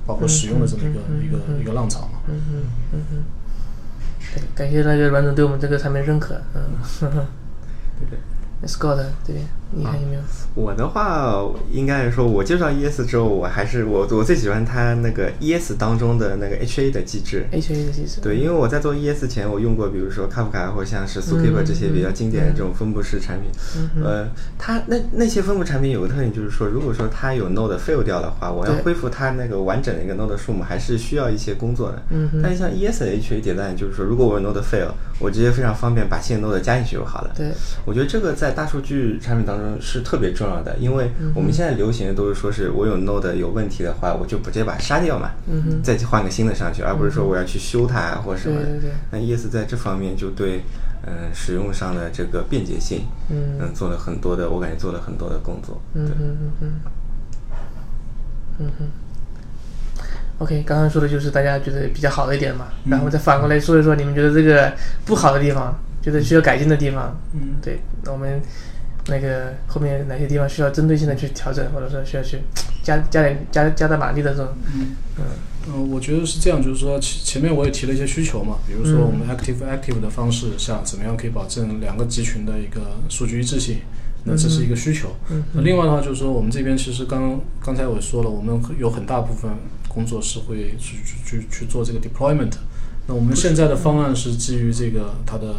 [0.07, 2.21] 包括使用的这么一个、嗯嗯嗯一个嗯一个浪潮嘛。
[2.29, 3.25] 嗯嗯嗯嗯，
[4.35, 6.63] 对，感谢大家阮总对我们这个产品认可，嗯，
[7.99, 8.19] 对对。
[8.67, 9.37] Scott 对，
[9.73, 10.21] 你还有没有？
[10.55, 17.47] 我的话，应该来说，我介绍 ES 之后，我还是我我最喜欢它那个 ES 当中的那个 HA 的机制。
[17.53, 18.21] HA 的机制。
[18.23, 23.51] 对，因为我在做 ES 前，我用过，比如说卡夫卡或像是 Zookeeper 这些比较经典的这种分布式产品。
[24.03, 32.03] 呃，它那那些分布产品有个特点，就是说，如果说它有 node fail 掉的话，我要恢复它那个完整的一个 node 数目，还是需要一些工作的。
[32.11, 37.31] 嗯但是像 ES 的 HA 迭代，就是说，如果我有 node fail，我直接非常方便把新的 node 加进去就好了。
[37.37, 37.51] 对，
[37.85, 48.67] 我觉得这个在大数据产品当中是特别重要的，因为我们现在流行的都是说是我有 Node 有问题的话，我就直接把它杀掉嘛，嗯哼再换个新的上去，而不是说我要去修它啊或者什么的。
[48.67, 50.63] 对对对那 ES 在这方面就对
[51.07, 55.81] 嗯、呃使用上的这个便捷性，嗯做了很多的，我感觉做了很多的工作。
[55.95, 56.73] 嗯哼嗯哼，
[58.59, 58.87] 嗯哼。
[60.39, 64.71] OK，刚刚说的就是大家觉得比较好的一点嘛，然后再反过来说一说你们觉得这个
[65.07, 67.19] 不好的地方，觉得需要改进的地方。
[67.33, 68.39] 嗯对，那我们
[69.09, 72.41] 那个后面哪些地方需要针对性的去调整，或者说需要去
[72.83, 75.25] 加加点加加大马力的这种，嗯嗯
[75.69, 83.79] 嗯，我觉得是这样，就是说前前面我也提了一些需求嘛，比如说我们 active active 的方式下，怎么样可以保证两个集群的一个数据一致性？
[84.29, 85.15] 那这是一个需求。
[85.31, 89.49] 嗯那另外的话就是说，我们这边其实刚刚才我也说了，我们有很大部分
[89.87, 92.55] 工作是会去去去去做这个 deployment。
[93.07, 95.55] 那我们现在的方案是基于这个它的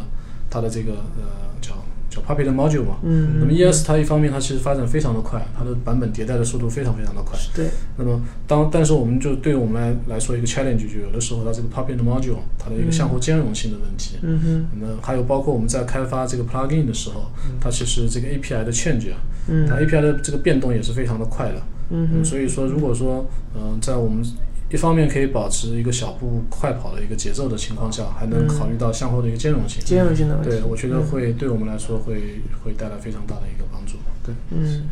[0.49, 1.81] 它的这个呃叫
[2.17, 2.97] 叫 Puppet module 嘛。
[3.03, 7.37] 嗯那么 ES 它一方面它其实发展非常的快，它的版本迭代的速度非常非常的快。
[7.53, 14.17] 对，那么当但是我们就对我们来来说一个 challenge，就有的时候它这个 Puppet module 它的一个相互兼容性的问题。
[14.21, 17.29] 嗯哼，那么还有包括我们在开发这个 plugin 的时候，
[17.61, 21.61] 它其实这个 API 的 change 啊，嗯它 API 的这个变动也是非常的快的。
[21.89, 23.25] 嗯哼，所以说如果说
[23.55, 24.23] 嗯、在我们
[24.69, 29.81] 一方面可以保持一个小步快跑的一个节奏的情况下，还能考虑到向后的一个兼容性。
[29.85, 30.49] 兼容性的问题。
[30.49, 33.93] 对，我觉得会对我们来说会会带来非常大的一个帮助。
[34.23, 34.35] 对。
[34.51, 34.83] 嗯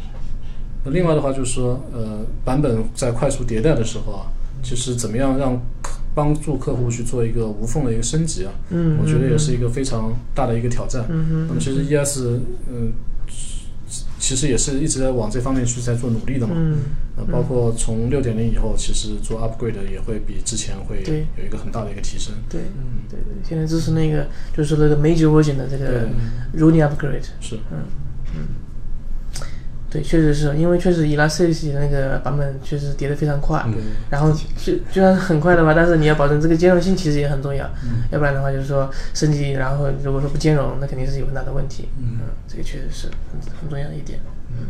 [0.87, 4.27] 那另外的话就是说，呃，版本在快速迭代的时候啊，
[4.61, 11.03] 其实怎么样让客帮助客户去做一个无缝的一个升级啊，嗯，我觉得也是一个非常大的一个挑战。
[11.09, 12.93] 嗯哼那么其实 ES，嗯、
[14.19, 16.53] 其实也是一直在往这方面去在做努力的嘛。
[16.57, 16.77] 嗯
[17.17, 21.01] 那包括从六点零以后，其实做 upgrade 也会比之前会
[21.37, 22.33] 有一个很大的一个提升。
[22.49, 26.09] 对嗯对对，现在支持那个就是那个 major version 的这个
[26.57, 27.23] running upgrade。
[27.39, 27.57] 是，
[29.95, 33.81] 对，确实是因为确实 Elasticsearch 那个版本确实叠得非常快，对。
[34.09, 37.65] 然后就就算很快的话，但是你要保证这个兼容性其实也很重要，
[38.11, 41.87] 要不然的话就是说升级，然后如果说不兼容，那肯定是有很大的问题。
[41.97, 42.19] 嗯。
[42.47, 44.19] 这个确实是很很重要的一点。
[44.51, 44.67] 嗯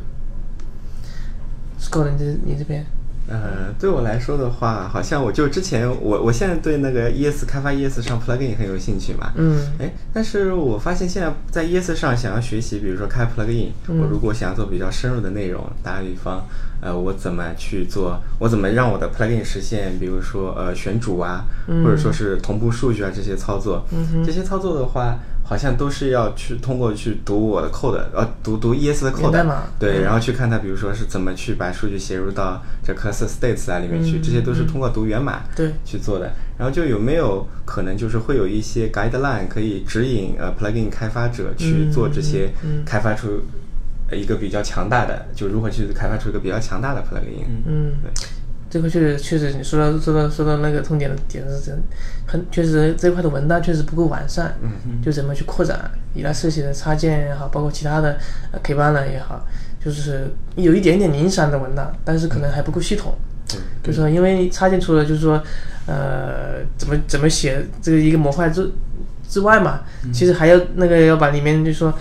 [1.80, 2.86] ，Scott，你这你这边，
[3.28, 9.32] 呃，对我来说的话，好像我就之前我我现在对那个 ES 开发 ES 上 plugin 很有兴趣嘛。
[9.36, 16.44] 嗯哎，但是我发现现在在 ES 上想要学习，比如说开 plugin，、嗯我如果想要做比较深入的内容，打个比方，
[16.82, 18.20] 呃，我怎么去做？
[18.40, 23.84] 我怎么让我的 plugin 实现，比如说呃选主啊，嗯或者说是同步数据啊这些操作？
[23.92, 29.46] 嗯这些操作的话，好像都是要去通过去读我的 code，呃，读读 ES 的 code，
[29.80, 30.02] 对，嗯。
[30.02, 35.72] 然后去看它，比如说是怎么去把数据写入到这 cluster states 啊里面去，嗯这些都是通过读源码对。
[35.86, 36.32] 去做的。
[36.58, 42.50] 然后就有没有可能就是会有一些 guideline 可以指引呃 plugin 开发者去做这些
[42.86, 43.42] 开发出
[44.10, 47.46] 呃一个比较强大的，就如何去开发出一个比较强大的 plugin。
[47.68, 47.92] 嗯，
[48.76, 51.82] 这块确实确实，你说到说到说到那个痛点的点是真，
[52.28, 58.18] 很确实这块的文档确实不够完善，嗯就怎么去扩展，以它设计的插件也好，包括其他的
[58.52, 59.48] 呃 K 班呢也好，
[59.82, 63.16] 就是有一点点零散的文档，但是可能还不够系统。
[63.48, 65.42] 对就是说，因为插件除了就是说，
[65.88, 68.70] 呃，怎么怎么写这个一个模块之
[69.30, 69.80] 之外嘛，
[70.12, 71.94] 其实还要那个要把里面就是说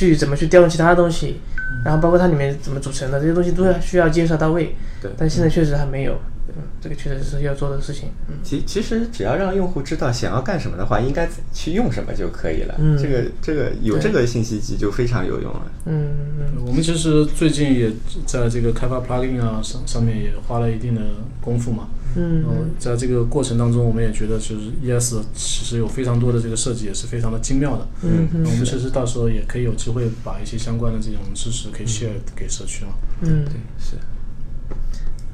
[0.00, 1.36] 具体怎么去调用其他的东西，
[1.84, 4.74] 然后包括它里面怎么组成的这些东西都要需要介绍到位。
[5.02, 8.08] 对但现在确实还没有，嗯，这个确实是要做的事情。
[8.28, 12.74] 嗯其其实只要让用户知道想要干什么的话，应该去用什么就可以了。
[12.78, 15.62] 嗯这个这个有这个信息集就非常有用了。
[15.84, 16.08] 嗯
[16.38, 17.92] 嗯我们其实最近也
[18.24, 21.02] 在这个开发 plugin 啊上上面也花了一定的
[21.42, 21.88] 功夫嘛。
[22.16, 27.86] 嗯然后在这个过程当中，我们也觉得就是 ES 其实有非常多的这个设计也是非常的精妙的。
[28.02, 32.92] 嗯那我们嗯其实到时候也可以有机会把一些相关的这种知识可以 share 给社区嘛。
[33.22, 33.96] 嗯对，是。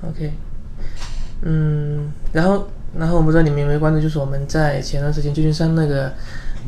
[0.06, 0.32] ，OK，
[1.42, 6.12] 嗯，然后然后我不知道你们有没有关注，就是我们在前段时间旧金山那个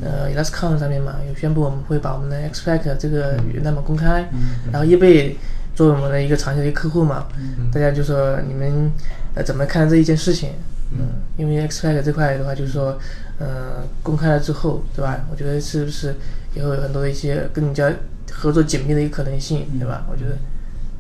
[0.01, 4.29] 呃 ElasCon 上面嘛，有宣布我们会把我们的 Xpack 这个源代码公开，
[4.73, 5.37] 然后易贝
[5.75, 7.27] 作为我们的一个长期的一个客户嘛，
[7.73, 8.90] 大家就说你们
[9.38, 10.51] 呃怎么看这一件事情？
[10.90, 12.98] 嗯，因为 Xpack 这块的话，就是说，
[13.38, 15.24] 呃，公开了之后，对吧？
[15.31, 16.14] 我觉得是不是
[16.57, 17.92] 以后有很多的一些更加
[18.33, 20.07] 合作紧密的一个可能性，对吧？
[20.11, 20.38] 我觉得，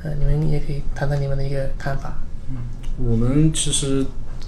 [0.04, 2.18] 呃，你们也可以谈谈你们的一个看法。
[2.50, 2.56] 嗯
[2.98, 4.04] 我们其实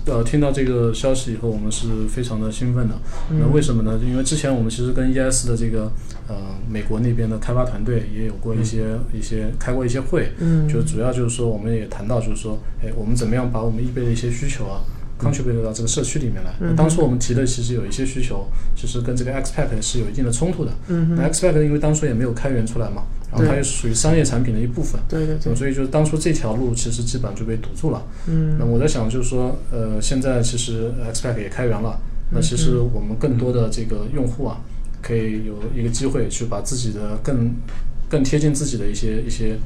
[0.06, 2.94] 呃听到这个消息以后，我们是非常的兴奋的。
[3.30, 3.98] 那为什么呢？
[4.04, 5.90] 因为之前我们其实跟 ES 的这个
[6.30, 6.36] 呃
[6.70, 10.68] 美国那边的开发团队也有过一些、一些开过一些会，嗯。
[10.68, 14.80] 就主要就是说我们也谈到就是说，哎，我们怎么样把我们易贝的一些需求啊。
[15.20, 16.50] contribute 到这个社区里面来。
[16.60, 20.72] 嗯当初我们提的其实有一些需求，其实跟这个 Xpack 是有一定的冲突的。
[20.88, 28.02] 嗯那 Xpack 因为当初也没有开源出来嘛，然后它对又是属于商业产品的一部分，对对对，所以就是当初这条路其实基本上就被堵住了。
[28.28, 28.56] 嗯。
[28.58, 34.58] 那我在想，就是说，呃，现在其实 Xpack 也开源了，那其嗯实我们更多的这个用户啊，
[35.02, 37.54] 可以有一个机会去把自己的更
[38.08, 39.56] 更贴近自己的一些一些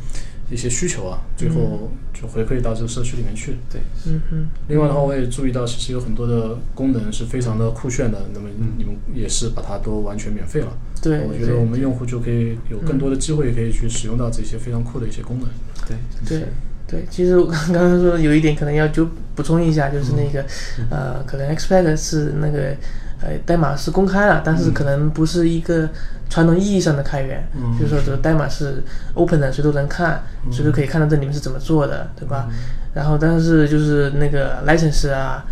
[0.50, 3.56] 一些需求啊，最后就回馈到这个社区里面去。
[3.70, 10.76] 对，嗯嗯另外的话，我也注意到，其实有很多的功能是非常的酷炫的，那么你们也是把它都完全免费了。
[11.02, 11.20] 对。
[11.26, 15.48] 我觉得我们用户就可以有更嗯多的机会可以去使用到这些非常酷的一些功能。
[15.88, 16.46] 对，对
[16.86, 20.44] 对，其实我刚刚刚说有一点可能要就补充一下，就是那个、
[20.90, 22.76] 呃，可能 Xpack 是那个
[23.24, 25.88] 呃代码是公开了，但是可能不是一个
[26.28, 28.82] 传统意义上的开源，嗯就是说这个代码是
[29.14, 32.48] open 的，谁都能看，谁都可以看到这里面是怎么做的，对吧？
[32.94, 35.44] 然后但是就是那个 license 啊。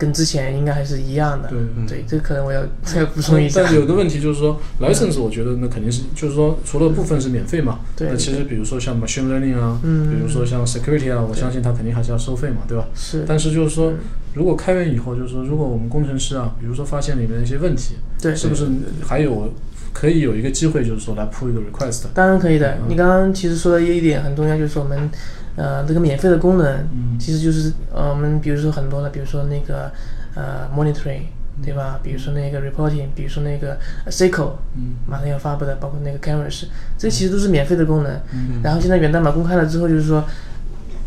[0.00, 3.60] 跟之前应该还是一样的，对对，这个可能我要再补充一下。
[3.62, 8.08] 但有个问题就是说，license 我觉得那肯定是，就是说除了部分是免费嘛，对。
[8.08, 10.08] 那其实比如说像 machine learning 啊，嗯。
[10.10, 12.86] 比如说像 security 啊，我相信它肯定还是要收费嘛，对吧？
[12.94, 13.92] 是，但是就是说，
[14.32, 18.66] 如果开源以后，就是说，如果我们工程师啊，比如说发现里面的一些问题，对，是不是
[19.04, 19.52] 还有
[19.92, 22.04] 可以有一个机会，就是说来 pull 一个 request？
[22.14, 22.72] 当然可以的。
[22.74, 25.10] 嗯你刚刚其实说的一点很重要，就是说我们，
[25.56, 29.90] 呃，这个免费的功能，嗯其实就是呃，我们比如说很多的，比如说那个
[30.34, 31.22] 呃 monitoring，
[31.62, 31.98] 对吧？
[32.02, 36.64] 比如说那个 reporting，比如说那个 SQL，嗯马上要发布的，包括那个 Canvas，
[36.96, 38.12] 这其实都是免费的功能。
[38.32, 40.24] 嗯然后现在源代码公开了之后，就是说，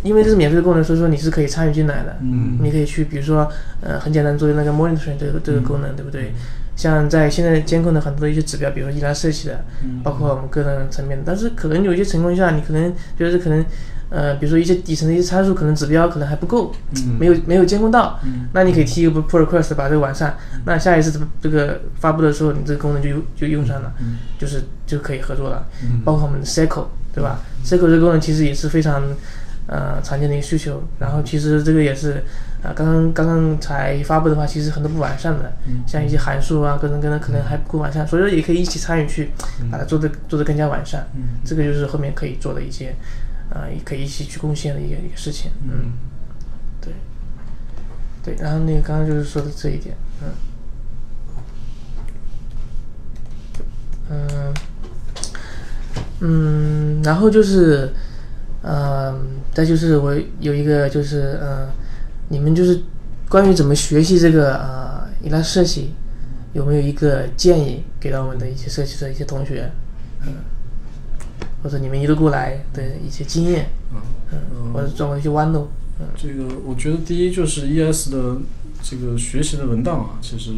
[0.03, 2.17] 因为这是免费的功能，所以说你是可以参与进来的。
[2.21, 3.49] 嗯你可以去，比如说，
[3.81, 6.33] 呃，很简单做那个 monitoring 这个这个功能，对不对？
[6.75, 9.63] 像在现在监控的很多一些指标，比如说依赖设计的，
[10.03, 13.63] 包括我们个人层面的，但是可能有一些情况下，你可能觉得可能，
[14.09, 17.15] 呃，比如说一些底层的一些参数，可能指标可能还不够，嗯。
[17.19, 18.47] 没有没有监控到，嗯。
[18.53, 24.17] 那你可以提一个 pull request 把这个完善，那下一次这个发布的时候，你这个功能就用就用上了，嗯。
[24.39, 26.01] 就是就可以合作了，嗯。
[26.03, 29.03] 包括我们的 SQL，对吧？SQL 这个功能其实也是非常
[29.67, 32.23] 呃常见的一个需求，然后其实这个也是
[32.63, 39.31] 啊、刚刚刚刚才发布的话，其实很多不完善的，嗯像一些函数啊，各种各样的可能还不够完善，所以说也可以一起参与去
[39.69, 41.41] 把它做的做得更加完善，嗯。
[41.43, 42.95] 这个就是后面可以做的一些
[43.49, 45.91] 啊、也可以一起去贡献的一个一个事情，嗯
[46.81, 46.91] 对，
[48.23, 50.29] 对，然后那个刚刚就是说的这一点，嗯，
[54.09, 54.53] 嗯，
[56.21, 57.93] 嗯，然后就是，
[58.63, 59.19] 嗯，
[59.53, 61.67] 再就是我有一个就是，嗯，
[62.33, 62.81] 你们就是
[63.29, 65.91] 关于怎么学习这个呃伊拉设计，
[66.53, 69.71] 有没有一个建议给到我们的一些设计的一些同学，
[70.25, 70.33] 嗯，
[71.61, 75.67] 或者你们一路过来的一些经验，嗯嗯，或者转过一些弯路，
[75.99, 76.07] 嗯。
[76.17, 78.37] 这个我觉得第一就是 ES 的
[78.81, 80.51] 这个学习的文档啊，其实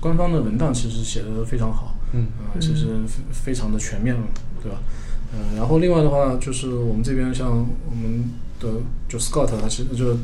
[0.00, 2.28] 官方的文档其实写的非常好，嗯。
[2.38, 4.16] 啊，其实非非常的全面，
[4.62, 4.78] 对吧？
[5.34, 10.18] 嗯，然后另外的话就是我们这边像我们的就 Scott 他其实就呃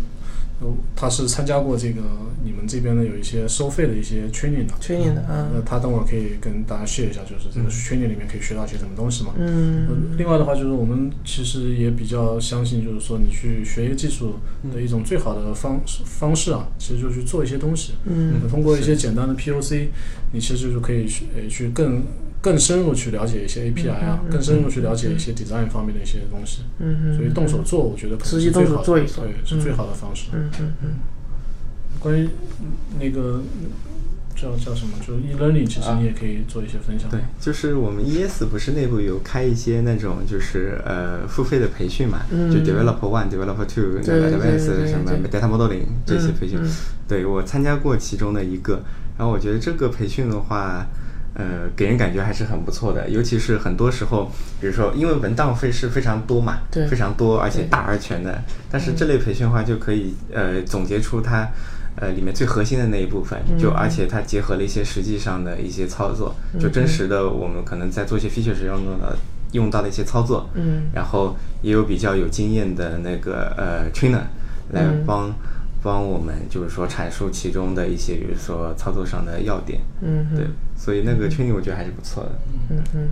[0.96, 2.00] 他是参加过这个
[2.44, 9.32] 你们这边的有一些收费的一些 training 的，training 的，那嗯他等会儿可以跟大家 share 一下，就是这个 training 里面可以学到些什么东西嘛。
[9.38, 9.86] 嗯。
[9.88, 14.34] 呃另外的话，就是我们其实也比较相信，就是说你去学一个技术
[14.74, 17.92] 的一种最好的方式方式啊，其实就去做一些东西。
[18.04, 18.34] 嗯。
[18.50, 19.88] 通过一些简单的 POC，
[20.32, 22.02] 你其实就是可以去呃去更
[22.40, 26.62] 更深入去了解一些 API 啊，更深入去了解一些 design 方面的一些东西。
[26.78, 30.28] 嗯嗯，所以动手做，我觉得可能实际动是最好的，手做一做对，是最好的方式。
[30.32, 30.88] 嗯嗯嗯
[31.98, 32.28] 关于
[32.60, 32.66] 嗯
[33.00, 33.42] 那个
[34.36, 37.10] 叫叫什么，就是 e-learning，其实你也可以做一些分享。
[37.10, 46.70] 对，就是我们 ES 不是内部有开一些那种就是呃付费的培训嘛，嗯就 Developer One、Developer Two、对对对 Advanced 什么对 Data Modeling 这些培训嗯嗯，
[47.08, 48.82] 对我参加过其中的一个，
[49.18, 50.86] 然后我觉得这个培训的话。
[51.38, 54.28] 呃，给人感觉还是很不错的，尤其是很多时候，
[54.60, 56.84] 比如说，因为文档费是非常多嘛，对。
[56.88, 58.42] 非常多，而且大而全的。
[58.68, 61.48] 但是这类培训的话，就可以呃总结出它
[61.94, 69.16] 呃里面最核心的那一部分，就嗯而且它结合了一些实际上的一些操作，就真实的我们可能在做一些 feature 时用到的
[69.52, 70.90] 用到的一些操作，嗯。
[70.92, 74.26] 然后也有比较有经验的那个呃 trainer
[74.72, 75.04] 来嗯。
[75.06, 75.32] 帮、
[75.84, 80.44] 帮我们，就是说阐述其中的一些，比如说操作上的要点，嗯对，
[80.78, 82.38] 所以那个 training 我觉得还是不错的。
[82.70, 83.08] 嗯嗯，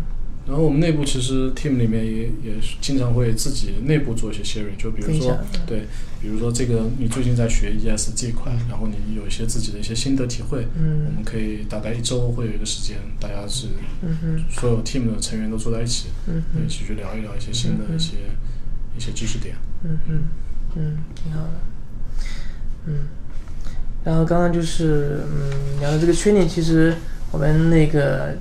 [0.47, 5.37] 然后我们内部其实 team 里面也也是经常会自己内部做一些 sharing，就比如说
[5.67, 5.87] 对，
[6.21, 11.07] 比如说这个你最近在学 ES 这一块，然后你有一些自己的一些心得体会，嗯。
[11.07, 13.67] 我们可以大概一周会有一个时间，大家是
[14.03, 14.45] 嗯哼。
[14.49, 16.65] 所有 team 的成员都坐在一起，嗯哼。
[16.65, 18.15] 一起去聊一聊一些新的一些
[18.97, 19.57] 一些知识点。
[19.83, 20.23] 嗯嗯
[20.77, 21.51] 嗯，挺好的。
[22.87, 23.07] 嗯，
[24.05, 26.95] 然后刚刚就是嗯聊的这个圈里，其实
[27.33, 28.35] 我们那个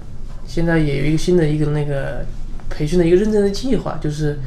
[0.47, 2.25] 现在也有一个新的一个那个
[2.69, 4.39] 培训的一个认证的计划，就是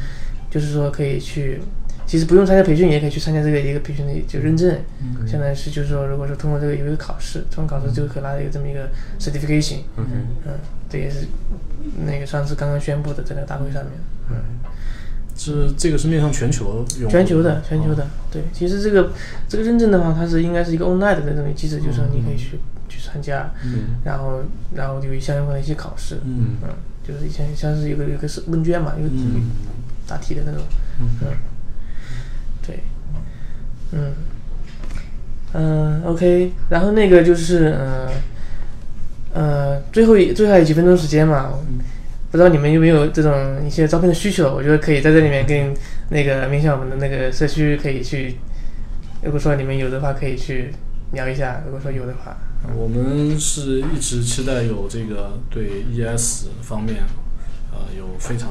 [0.50, 1.60] 就是说可以去，
[2.06, 4.78] 其实不用参加培训也可以去参加这个一个培训的就认证，
[5.26, 10.06] 相当于是就是说如果说通过这个有一个考试，通过考试就可以拿到一个这么一个 certification，嗯
[10.46, 10.52] 嗯，
[10.88, 11.26] 这也是
[12.06, 13.92] 那个上次刚刚宣布的在那个大会上面，
[14.30, 14.36] 嗯。
[15.40, 18.42] 是这个是面向全球用全球的，全球的，对。
[18.52, 19.12] 其实这个
[19.48, 22.58] 这个认证的话，它是应该是一个 online 的那种机制，就是说你可以去
[22.98, 23.96] 去参加，嗯。
[24.04, 24.42] 然后
[24.74, 26.56] 然后有一相关的一些考试，嗯。
[26.62, 26.68] 嗯，
[27.06, 29.50] 就是以前像是有个有个是问卷嘛，有个嗯。
[30.06, 30.62] 答题的那种，
[31.00, 31.08] 嗯。
[31.22, 31.26] 嗯，
[32.66, 32.80] 对，
[33.92, 34.12] 嗯，
[35.52, 38.08] 嗯，OK，然后那个就是嗯
[39.34, 41.52] 呃，最后一最后还有几分钟时间嘛，
[42.30, 43.32] 不知道你们有没有这种
[43.66, 44.54] 一些招聘的需求？
[44.54, 45.74] 我觉得可以在这里面跟
[46.10, 48.36] 那个面向我们的那个社区可以去，
[49.22, 50.72] 如果说你们有的话，可以去
[51.12, 52.36] 聊一下；如果说有的话，
[52.76, 57.04] 我们是一直期待有这个对 ES 方面，
[57.72, 58.50] 呃，有非常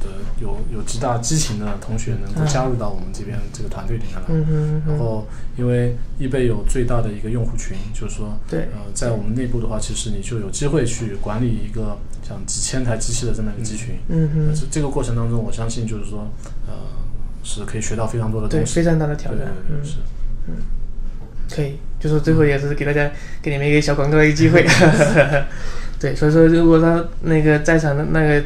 [0.00, 0.08] 的
[0.40, 4.22] 有有极大激情的同学能够加入到我们这边这个团队里面来。
[4.28, 5.26] 嗯然后，
[5.56, 13.96] 因为易贝有最大的一个用户群，就是说，对呃，在我们内部的话，其实你就有机会去管理一个像几千台机器的这么一个集群。
[14.08, 16.28] 嗯这这个过程当中，我相信就是说，
[16.66, 16.74] 呃，
[17.42, 18.74] 是可以学到非常多的对，东西。
[18.74, 19.96] 非常大的挑对战，嗯对对，是。
[21.54, 23.10] 可以，就是最后也是给大家
[23.42, 24.64] 给你们一个小广告的一个机会。
[25.98, 28.42] 对，所以说如果他那个在场的那个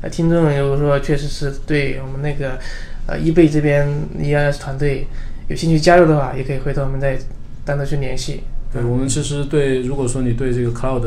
[0.00, 2.58] 呃听众，如果说确实是对我们那个
[3.06, 3.86] 呃易贝这边
[4.18, 5.06] ES 团队
[5.48, 7.18] 有兴趣加入的话，也可以回头我们再
[7.64, 8.44] 单独去联系。
[8.72, 11.04] 对我们其实对，如果说你对这个 cloud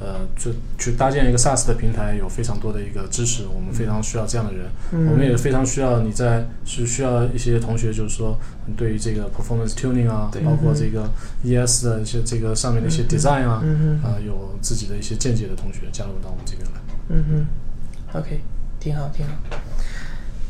[0.00, 4.64] 呃，就去搭建一个 SaaS 的平台有非常多的一个支持，我们非常需要这样的人。
[4.92, 11.08] 嗯我们也非常需要你在是需要一些同学，就是说你对于这个 performance tuning 啊，包括这个
[11.44, 13.62] ES 的一些这个上面的一些 design 啊，
[14.02, 16.80] 啊、有自己的一些见解的同学加入到我们这边来。
[17.10, 18.40] 嗯哼，OK，
[18.78, 19.32] 挺好，挺好。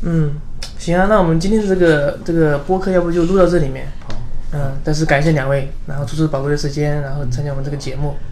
[0.03, 0.31] 嗯，
[0.79, 3.87] 行啊，那我们今天的这个这个播客，要不就录到这里面。
[4.07, 4.15] 好，
[4.53, 8.15] 嗯，但是感谢两位，然后抽出宝贵的时间，然后参加我们这个节目。
[8.15, 8.30] 嗯，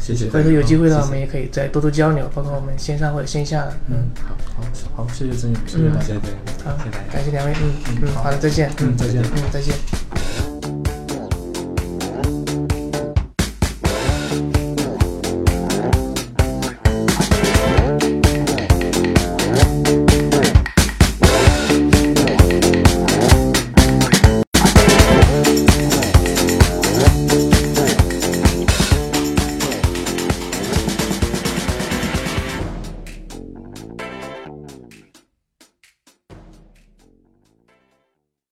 [0.00, 0.30] 谢谢。
[0.30, 3.74] 回头有机会的话，我们也可以再多多交流，包括我们线上或者线下的。
[3.88, 4.36] 嗯，好
[4.96, 6.06] 好好，谢谢曾宇，谢谢大家。
[6.06, 6.76] 谢谢，好。
[7.12, 7.54] 感谢两位。
[7.60, 8.70] 嗯嗯，好的，再见。
[8.80, 9.22] 嗯，再见。
[9.22, 9.74] 嗯，再见。